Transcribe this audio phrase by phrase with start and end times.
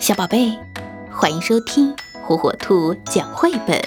[0.00, 0.58] 小宝贝，
[1.12, 3.78] 欢迎收听火火兔讲绘本。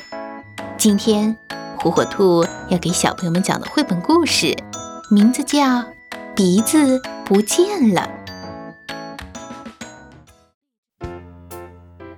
[0.78, 1.36] 今天，
[1.80, 4.56] 火火兔要给小朋友们讲的绘本故事，
[5.10, 5.60] 名字叫
[6.36, 8.08] 《鼻子不见了》。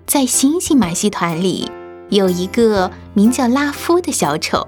[0.05, 1.71] 在星星马戏团里，
[2.09, 4.67] 有一个名叫拉夫的小丑，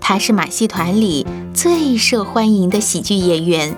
[0.00, 3.76] 他是马戏团里最受欢迎的喜剧演员。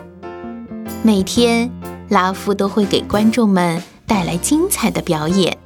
[1.02, 1.70] 每天，
[2.10, 3.82] 拉夫都会给观众们。
[4.06, 5.58] 带来精彩的表演。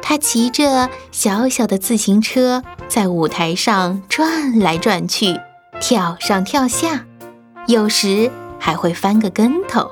[0.00, 5.38] 他骑着小小的自行车在舞台上转来转去，
[5.80, 7.04] 跳上跳下，
[7.66, 9.90] 有时还会翻个跟头。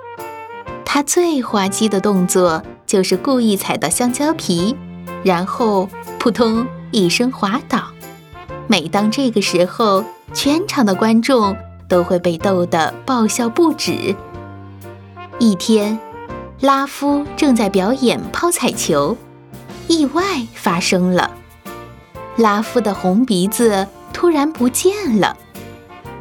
[0.86, 4.74] 他最滑稽的动作就是故意踩到香蕉皮，
[5.22, 5.86] 然后
[6.18, 7.82] 扑通一声滑倒。
[8.66, 10.02] 每当这个时候，
[10.32, 11.54] 全场的观众
[11.88, 14.16] 都会被逗得爆笑不止。
[15.38, 16.00] 一天。
[16.60, 19.16] 拉夫正在表演抛彩球，
[19.88, 20.22] 意外
[20.54, 21.30] 发生了。
[22.36, 25.36] 拉夫的红鼻子突然不见了，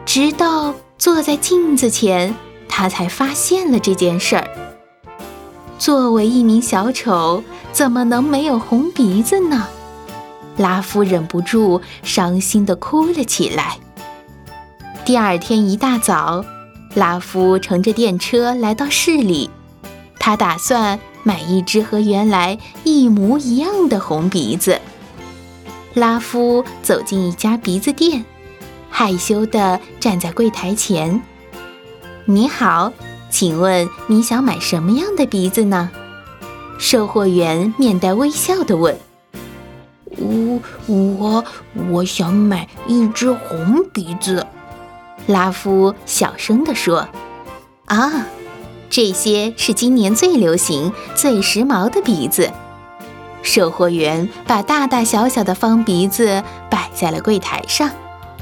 [0.05, 2.36] 直到坐在镜子前，
[2.67, 4.47] 他才发现了这件事儿。
[5.80, 9.67] 作为一名小丑，怎么能没有红鼻子呢？
[10.58, 13.77] 拉夫忍不住伤心地哭了起来。
[15.05, 16.44] 第二天一大早，
[16.94, 19.49] 拉夫乘着电车来到市里。
[20.26, 24.82] 他打算买一只和原来一模一样的红鼻子。
[25.94, 28.26] 拉夫走进一家鼻子店，
[28.90, 31.22] 害羞地站在柜台前。
[32.26, 32.92] “你好，
[33.30, 35.92] 请问你想买什么样的鼻子呢？”
[36.80, 38.98] 售货员面带微笑地问。
[40.17, 41.45] “我我
[41.92, 44.44] 我想买一只红鼻子。”
[45.28, 47.08] 拉夫小声地说。
[47.86, 48.26] “啊。”
[48.96, 52.50] 这些是今年最流行、最时髦的鼻子。
[53.44, 57.92] 售货员把大大小小的方鼻子摆在了柜台上，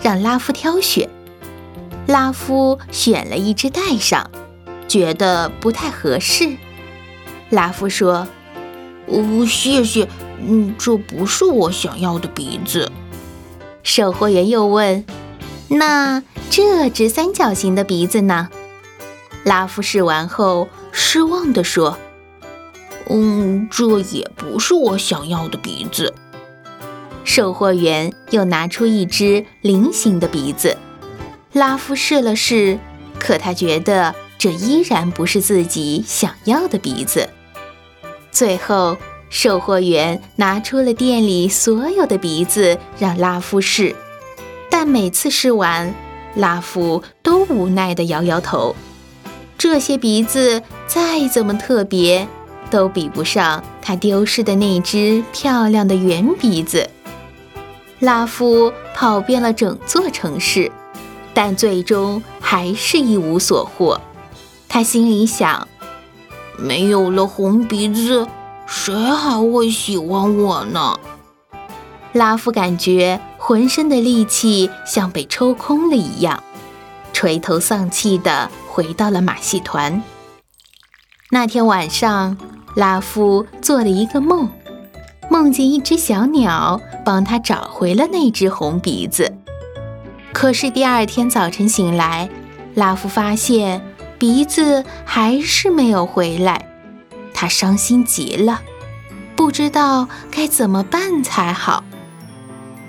[0.04, 1.10] 让拉夫挑选。
[2.06, 4.30] 拉夫选了一只戴上，
[4.88, 6.56] 觉得不太合适。
[7.50, 8.28] 拉夫说
[9.10, 10.08] ：“哦，谢谢，
[10.40, 12.92] 嗯，这不是我想要的鼻子。”
[13.82, 15.04] 售货员又问
[15.70, 16.22] ：“那
[16.52, 18.50] 这只三角形的鼻子呢？”
[19.44, 21.98] 拉夫试完后，失望地说
[23.10, 26.14] ：“嗯，这也不是我想要的鼻子。”
[27.26, 30.78] 售货员又拿出一只菱形的鼻子，
[31.54, 32.78] 拉夫试了试，
[33.20, 37.28] 可他觉得这依然不是自己想要的鼻子。
[38.32, 38.98] 最后，
[39.30, 43.96] 售货员拿出了店里所有的鼻子让拉夫试，
[44.70, 45.94] 但每次试完，
[46.36, 48.76] 拉夫都无奈地摇摇头。
[49.64, 52.28] 这些鼻子再怎么特别，
[52.70, 56.90] 都比不上他丢失的那只漂亮的圆鼻子。
[58.00, 60.70] 拉夫跑遍了整座城市，
[61.34, 64.02] 但最终还是一无所获。
[64.68, 65.66] 他心里想：
[66.58, 68.28] 没有了红鼻子，
[68.66, 71.00] 谁还会喜欢我呢？
[72.12, 76.44] 拉夫感觉浑身的力气像被抽空了一样，
[77.14, 78.52] 垂头丧气的。
[78.74, 80.02] 回到了马戏团。
[81.30, 82.36] 那天晚上，
[82.76, 84.50] 拉夫做了一个梦，
[85.30, 89.32] 梦见一只小鸟帮他找回了那只红鼻子。
[90.34, 92.28] 可是第二天早晨醒来，
[92.74, 93.80] 拉夫发现
[94.18, 96.66] 鼻子还是没有回来，
[97.32, 98.60] 他伤心极了，
[99.36, 101.84] 不知道该怎么办才好。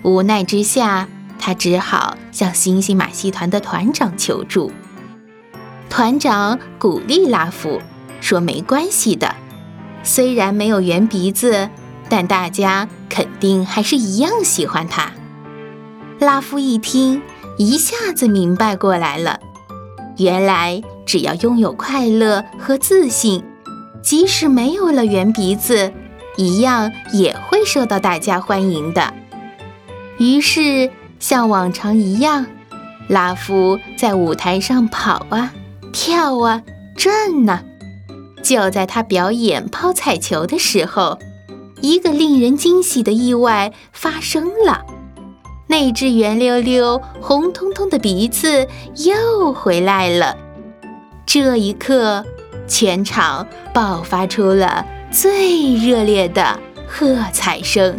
[0.03, 1.09] 无奈之下，
[1.39, 4.71] 他只好向星星马戏团的团长求助。
[5.89, 7.81] 团长鼓励拉夫
[8.21, 9.35] 说：“没关系的，
[10.03, 11.71] 虽然没有圆鼻子，
[12.09, 15.13] 但大家肯定还是一样喜欢他。”
[16.19, 17.23] 拉夫一听，
[17.57, 19.39] 一下子明白过来了。
[20.17, 23.45] 原来，只要拥有快乐和自信，
[24.03, 25.93] 即使没有了圆鼻子，
[26.37, 29.15] 一样也会受到大家欢迎的。
[30.19, 30.91] 于是，
[31.27, 32.45] 像往常一样，
[33.09, 35.55] 拉夫在舞台上跑啊。
[35.91, 36.63] 跳啊，
[36.95, 37.61] 转呐！
[38.43, 41.19] 就在他表演抛彩球的时候，
[41.81, 44.85] 一个令人惊喜的意外发生了。
[45.67, 50.37] 那只圆溜溜、红彤彤的鼻子又回来了。
[51.25, 52.23] 这一刻，
[52.69, 57.99] 全场爆发出了最热烈的喝彩声。